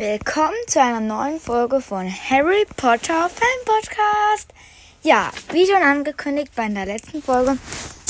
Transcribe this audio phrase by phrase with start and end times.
[0.00, 4.48] Willkommen zu einer neuen Folge von Harry Potter Fan Podcast.
[5.02, 7.58] Ja, wie schon angekündigt bei der letzten Folge,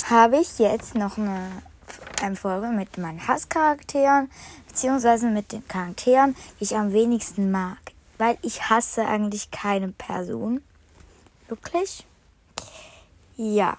[0.09, 1.51] habe ich jetzt noch eine,
[2.23, 4.31] eine Folge mit meinen Hasscharakteren,
[4.69, 7.79] beziehungsweise mit den Charakteren, die ich am wenigsten mag.
[8.19, 10.63] Weil ich hasse eigentlich keine Person.
[11.49, 12.07] Wirklich?
[13.37, 13.77] Ja.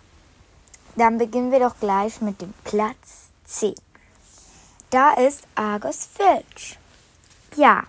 [0.98, 3.74] Dann beginnen wir doch gleich mit dem Platz 10.
[4.90, 6.78] Da ist Argus Filch.
[7.56, 7.84] Ja.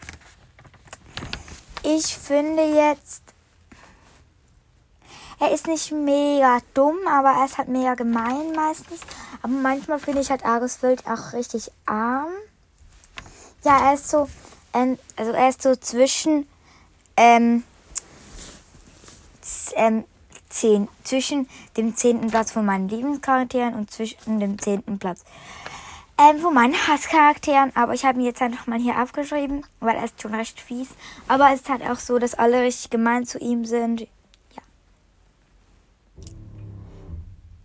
[1.84, 3.22] Ich finde jetzt,
[5.40, 9.00] er ist nicht mega dumm, aber er ist halt mega gemein meistens.
[9.43, 12.30] Aber manchmal finde ich halt Argus Filch auch richtig arm.
[13.64, 14.29] Ja, er ist so,
[14.72, 16.48] also er ist so zwischen,
[17.17, 17.64] ähm,
[19.75, 20.04] ähm,
[20.48, 25.25] zehn, zwischen dem zehnten Platz von meinen Lieblingscharakteren und zwischen dem zehnten Platz
[26.22, 27.75] ähm, von meinen Hasscharakteren.
[27.75, 30.89] Aber ich habe ihn jetzt einfach mal hier aufgeschrieben, weil er ist schon recht fies.
[31.29, 34.03] Aber es ist halt auch so, dass alle richtig gemein zu ihm sind.
[34.03, 34.62] Ja.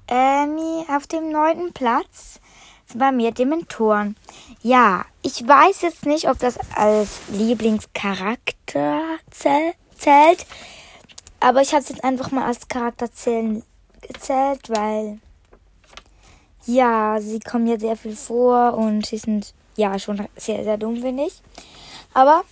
[0.08, 0.58] Ähm,
[0.89, 2.39] auf dem neunten Platz
[2.88, 4.16] sind bei mir Dementoren.
[4.61, 10.45] Ja, ich weiß jetzt nicht, ob das als Lieblingscharakter zählt.
[11.39, 13.63] Aber ich habe es jetzt einfach mal als Charakter zählen,
[14.02, 15.19] gezählt, weil
[16.67, 21.01] ja, sie kommen ja sehr viel vor und sie sind ja schon sehr, sehr dumm,
[21.01, 21.41] finde ich.
[22.13, 22.43] Aber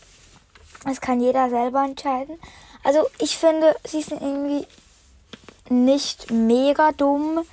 [0.85, 2.38] das kann jeder selber entscheiden.
[2.83, 4.67] Also ich finde, sie sind irgendwie
[5.69, 7.43] nicht mega dumm,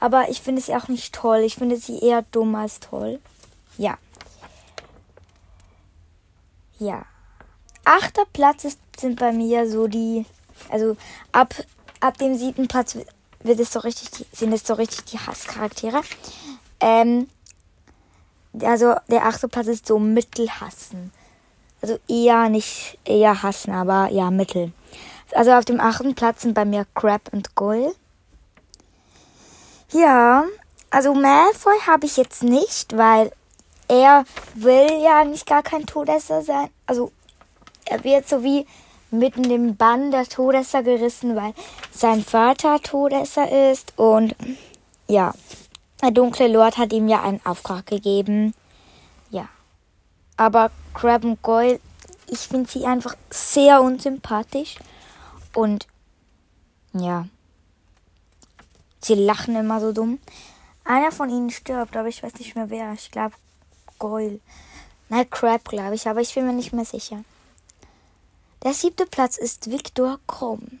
[0.00, 1.38] aber ich finde sie auch nicht toll.
[1.38, 3.20] Ich finde sie eher dumm als toll.
[3.78, 3.98] Ja.
[6.78, 7.04] Ja.
[7.84, 10.24] Achter Platz ist, sind bei mir so die
[10.68, 10.96] also
[11.32, 11.54] ab,
[12.00, 12.96] ab dem siebten Platz
[13.42, 16.02] wird es so richtig, sind es so richtig die Hasscharaktere.
[16.80, 17.28] Ähm,
[18.62, 21.12] also der achte Platz ist so Mittelhassen.
[21.80, 24.72] Also eher nicht eher hassen, aber ja, Mittel.
[25.34, 27.94] Also auf dem achten Platz sind bei mir Crab und Goyle.
[29.90, 30.44] Ja,
[30.90, 33.32] also Malfoy habe ich jetzt nicht, weil
[33.88, 34.24] er
[34.54, 36.68] will ja eigentlich gar kein Todesser sein.
[36.86, 37.12] Also
[37.84, 38.66] er wird so wie
[39.12, 41.54] mitten im Bann der Todesser gerissen, weil
[41.92, 43.92] sein Vater Todesser ist.
[43.96, 44.34] Und
[45.06, 45.34] ja,
[46.02, 48.54] der dunkle Lord hat ihm ja einen Auftrag gegeben.
[49.30, 49.48] Ja.
[50.36, 51.78] Aber Crab und Goyle,
[52.26, 54.76] ich finde sie einfach sehr unsympathisch.
[55.54, 55.86] Und
[56.92, 57.26] ja.
[59.00, 60.18] Sie lachen immer so dumm.
[60.84, 62.92] Einer von ihnen stirbt, aber ich weiß nicht mehr wer.
[62.94, 63.34] Ich glaube
[63.98, 64.40] Goyle.
[65.08, 67.22] Nein, Crab, glaube ich, aber ich bin mir nicht mehr sicher.
[68.64, 70.78] Der siebte Platz ist Viktor Krumm.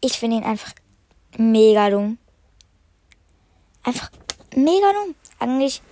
[0.00, 0.72] Ich finde ihn einfach
[1.36, 2.18] mega dumm.
[3.84, 4.10] Einfach
[4.56, 5.14] mega dumm.
[5.38, 5.82] Eigentlich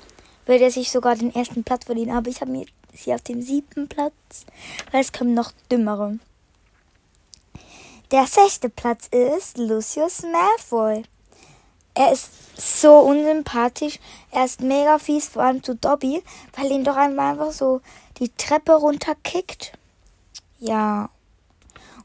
[0.45, 3.43] würde er sich sogar den ersten Platz verdienen, aber ich habe mir sie auf dem
[3.43, 4.45] siebten Platz,
[4.91, 6.19] weil es kommen noch dümmere.
[8.11, 11.05] Der sechste Platz ist Lucius Malfoy.
[11.95, 14.01] Er ist so unsympathisch.
[14.33, 16.25] Er ist mega fies, vor allem zu Dobby,
[16.57, 17.83] weil ihn doch einmal einfach so
[18.19, 19.78] die Treppe runterkickt.
[20.59, 21.11] Ja.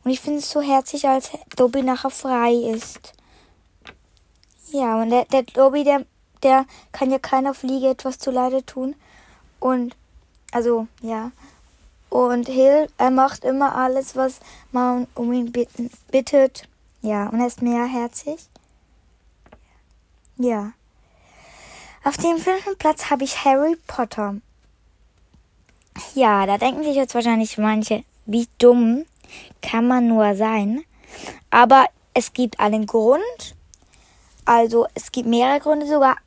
[0.03, 3.13] Und ich finde es so herzlich, als Dobby nachher frei ist.
[4.71, 6.05] Ja, und der, der Dobby, der,
[6.41, 8.95] der kann ja keiner Fliege etwas zuleide tun.
[9.59, 9.95] Und,
[10.51, 11.31] also, ja.
[12.09, 14.39] Und Hill, er macht immer alles, was
[14.71, 16.67] man um ihn bitten, bittet.
[17.01, 18.47] Ja, und er ist mehrherzig.
[20.37, 20.73] Ja.
[22.03, 24.35] Auf dem fünften Platz habe ich Harry Potter.
[26.15, 29.05] Ja, da denken sich jetzt wahrscheinlich manche, wie dumm
[29.61, 30.83] kann man nur sein?
[31.49, 33.55] Aber es gibt einen Grund.
[34.45, 36.17] Also es gibt mehrere Gründe sogar.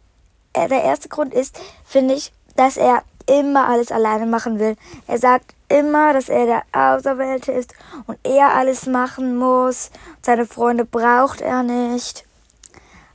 [0.52, 4.76] Äh, der erste Grund ist, finde ich, dass er immer alles alleine machen will.
[5.06, 7.74] Er sagt immer, dass er der Auserwählte ist
[8.06, 9.90] und er alles machen muss.
[10.22, 12.24] Seine Freunde braucht er nicht.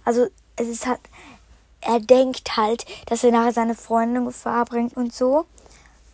[0.04, 0.28] Also
[0.58, 1.00] es ist halt,
[1.80, 5.46] er denkt halt, dass er nachher seine Freunde in Gefahr bringt und so.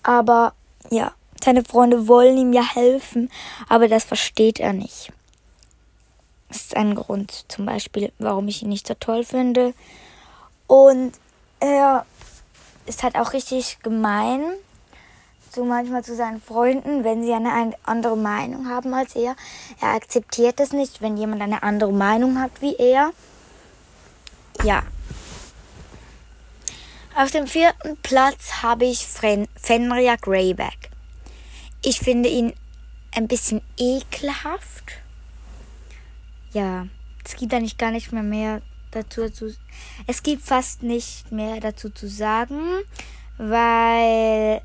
[0.04, 0.54] Aber
[0.90, 1.12] ja,
[1.44, 3.30] seine Freunde wollen ihm ja helfen,
[3.70, 5.12] aber das versteht er nicht.
[6.50, 9.74] Das ist ein Grund zum Beispiel, warum ich ihn nicht so toll finde.
[10.68, 11.14] Und
[11.60, 12.06] er
[12.86, 14.42] ist halt auch richtig gemein,
[15.54, 19.36] so manchmal zu seinen Freunden, wenn sie eine andere Meinung haben als er.
[19.82, 23.12] Er akzeptiert es nicht, wenn jemand eine andere Meinung hat wie er.
[24.64, 24.84] Ja.
[27.16, 30.92] Auf dem vierten Platz habe ich Fenrir Greyback.
[31.90, 32.52] Ich finde ihn
[33.16, 35.00] ein bisschen ekelhaft.
[36.52, 36.86] Ja,
[37.24, 38.62] es gibt eigentlich gar nicht mehr mehr
[38.92, 39.56] dazu zu.
[40.06, 42.60] Es gibt fast nicht mehr dazu zu sagen,
[43.38, 44.62] weil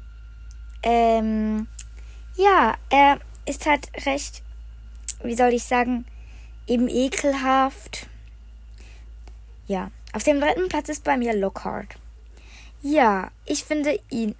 [0.82, 1.68] ähm,
[2.34, 4.42] Ja, er ist halt recht,
[5.22, 6.04] wie soll ich sagen,
[6.66, 8.08] eben ekelhaft.
[9.68, 11.94] Ja, auf dem dritten Platz ist bei mir Lockhart.
[12.82, 14.34] Ja, ich finde ihn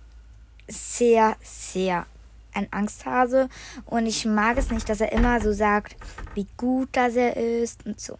[0.66, 2.06] sehr, sehr
[2.54, 3.48] ein Angsthase
[3.86, 5.96] und ich mag es nicht, dass er immer so sagt,
[6.34, 8.18] wie gut das er ist und so.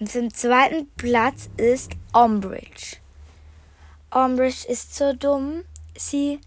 [0.00, 2.96] Und zum zweiten Platz ist Umbridge.
[4.10, 5.64] Umbridge ist so dumm.
[5.96, 6.40] Sie,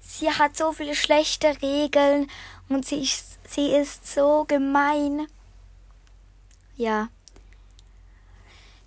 [0.00, 2.28] sie hat so viele schlechte Regeln
[2.68, 3.08] und sie,
[3.46, 5.28] sie ist so gemein.
[6.76, 7.08] Ja.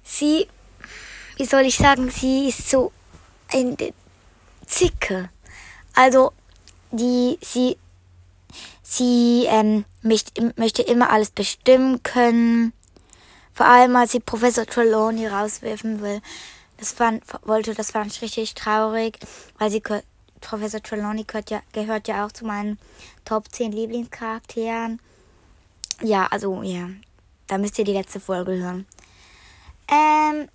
[0.03, 0.47] Sie,
[1.37, 2.91] wie soll ich sagen, sie ist so
[3.53, 3.77] ein
[4.67, 5.29] Zicke.
[5.95, 6.33] Also,
[6.91, 7.77] die, sie,
[8.83, 12.73] sie ähm, möchte, immer alles bestimmen können.
[13.53, 16.21] Vor allem, als sie Professor Trelawney rauswerfen will.
[16.77, 19.17] Das fand, wollte, das fand ich richtig traurig,
[19.57, 19.81] weil sie
[20.41, 22.77] Professor Trelawney gehört ja, gehört ja auch zu meinen
[23.23, 24.99] Top 10 Lieblingscharakteren.
[26.01, 26.89] Ja, also, ja.
[27.47, 28.85] Da müsst ihr die letzte Folge hören.
[29.87, 30.49] Ähm,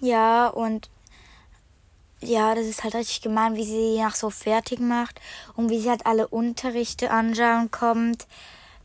[0.00, 0.88] ja, und
[2.22, 5.20] ja, das ist halt richtig gemein, wie sie nach so fertig macht
[5.54, 8.26] und wie sie halt alle Unterrichte anschauen kommt.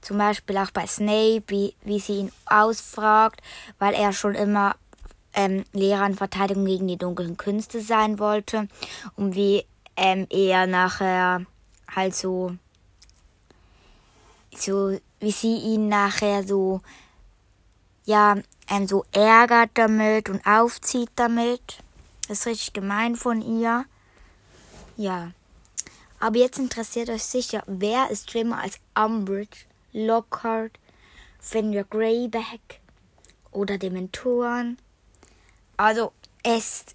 [0.01, 3.41] Zum Beispiel auch bei Snape, wie, wie sie ihn ausfragt,
[3.79, 4.75] weil er schon immer
[5.33, 8.67] ähm, Lehrer in Verteidigung gegen die dunklen Künste sein wollte
[9.15, 11.45] und wie ähm, er nachher
[11.93, 12.53] halt so,
[14.55, 16.81] so, wie sie ihn nachher so,
[18.05, 18.35] ja,
[18.69, 21.79] ähm, so ärgert damit und aufzieht damit.
[22.27, 23.85] Das ist richtig gemein von ihr.
[24.97, 25.31] Ja.
[26.19, 30.79] Aber jetzt interessiert euch sicher, wer ist schlimmer als Umbridge, Lockhart,
[31.39, 32.81] Fenrir Greyback
[33.51, 34.77] oder Dementoren?
[35.77, 36.11] Also,
[36.43, 36.85] es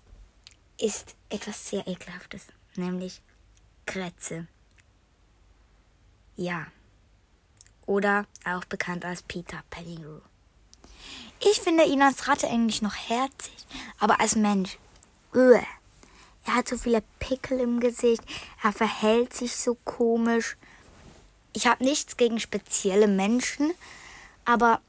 [0.79, 3.23] ist etwas sehr ekelhaftes, nämlich
[3.87, 4.49] Kretze.
[6.37, 6.67] Ja.
[7.87, 10.21] Oder auch bekannt als Peter Pettigrew.
[11.41, 13.67] Ich finde ihn als Ratte eigentlich noch herzig,
[13.99, 14.79] aber als Mensch
[15.35, 15.61] Öh.
[16.45, 18.23] Er hat so viele Pickel im Gesicht.
[18.63, 20.57] Er verhält sich so komisch.
[21.53, 23.73] Ich habe nichts gegen spezielle Menschen,
[24.45, 24.81] aber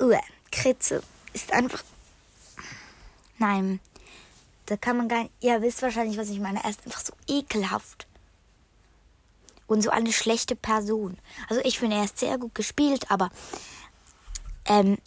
[0.00, 0.16] öh,
[0.50, 1.02] Kritze
[1.32, 1.82] ist einfach.
[3.38, 3.80] Nein,
[4.66, 5.32] da kann man gar nicht.
[5.40, 6.62] Ihr wisst wahrscheinlich, was ich meine.
[6.62, 8.06] Er ist einfach so ekelhaft.
[9.66, 11.18] Und so eine schlechte Person.
[11.48, 13.30] Also ich finde, er ist sehr gut gespielt, aber
[14.66, 14.98] ähm,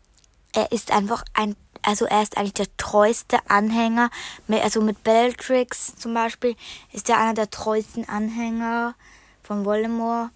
[0.53, 1.55] er ist einfach ein
[1.87, 4.09] also er ist eigentlich der treueste Anhänger.
[4.49, 6.57] Also mit Bellatrix zum Beispiel
[6.91, 8.93] ist er einer der treuesten Anhänger
[9.41, 10.31] von Voldemort.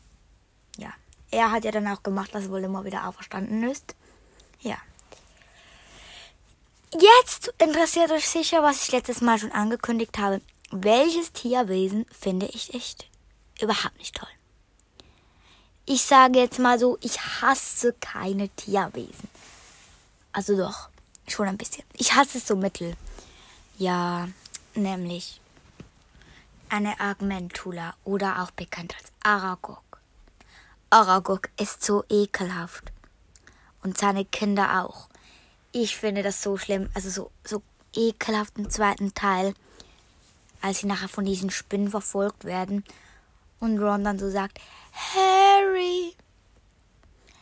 [0.78, 0.94] Ja,
[1.30, 3.96] er hat ja dann auch gemacht, dass Voldemort wieder auferstanden ist.
[4.62, 4.78] Ja.
[6.94, 10.40] Jetzt interessiert euch sicher, was ich letztes Mal schon angekündigt habe.
[10.72, 13.10] Welches Tierwesen finde ich echt
[13.60, 14.30] überhaupt nicht toll?
[15.86, 19.28] Ich sage jetzt mal so, ich hasse keine Tierwesen.
[20.32, 20.88] Also doch.
[21.28, 21.84] Schon ein bisschen.
[21.94, 22.96] Ich hasse so mittel.
[23.78, 24.28] Ja,
[24.76, 25.42] nämlich
[26.70, 30.00] eine Argmentula oder auch bekannt als Aragog.
[30.90, 32.92] Aragog ist so ekelhaft.
[33.84, 35.10] Und seine Kinder auch.
[35.72, 37.62] Ich finde das so schlimm, also so, so
[37.96, 39.54] ekelhaft im zweiten Teil,
[40.62, 42.84] als sie nachher von diesen Spinnen verfolgt werden
[43.60, 44.60] und Ron dann so sagt,
[45.14, 46.14] Harry,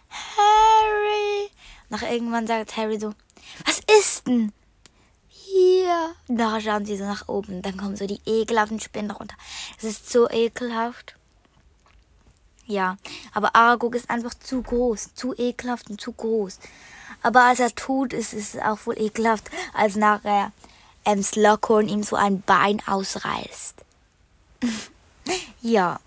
[0.09, 1.49] Harry.
[1.89, 3.13] Nach irgendwann sagt Harry so,
[3.99, 4.53] was ist denn?
[5.27, 6.15] Hier.
[6.27, 7.61] Da schauen sie so nach oben.
[7.61, 9.35] Dann kommen so die ekelhaften Spinnen runter.
[9.77, 11.15] Es ist so ekelhaft.
[12.65, 12.97] Ja,
[13.33, 16.59] aber Aragog ist einfach zu groß, zu ekelhaft und zu groß.
[17.23, 20.51] Aber als er tut, ist es auch wohl ekelhaft, als nachher
[21.03, 23.83] ähm, Slughorn ihm so ein Bein ausreißt.
[25.61, 25.99] ja,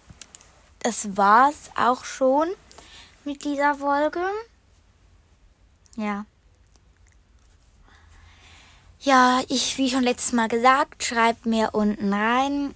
[0.79, 2.49] das war's auch schon
[3.25, 4.23] mit dieser Folge.
[5.97, 6.25] Ja.
[9.05, 12.73] Ja, ich, wie schon letztes Mal gesagt, schreibt mir unten rein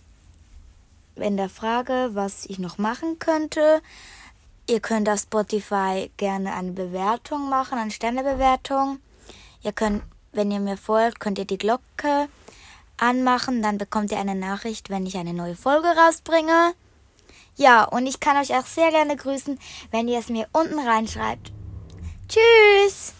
[1.14, 3.80] in der Frage, was ich noch machen könnte.
[4.68, 8.98] Ihr könnt auf Spotify gerne eine Bewertung machen, eine Sternebewertung.
[9.62, 10.02] Ihr könnt,
[10.32, 12.28] wenn ihr mir folgt, könnt ihr die Glocke
[12.96, 16.74] anmachen, dann bekommt ihr eine Nachricht, wenn ich eine neue Folge rausbringe.
[17.54, 19.60] Ja, und ich kann euch auch sehr gerne grüßen,
[19.92, 21.52] wenn ihr es mir unten reinschreibt.
[22.28, 23.14] Tschüss!